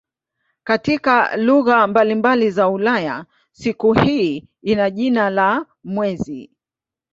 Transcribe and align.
Katika 0.63 1.37
lugha 1.37 1.87
mbalimbali 1.87 2.51
za 2.51 2.69
Ulaya 2.69 3.25
siku 3.51 3.93
hii 3.93 4.47
ina 4.61 4.89
jina 4.89 5.29
la 5.29 5.65
"mwezi". 5.83 6.51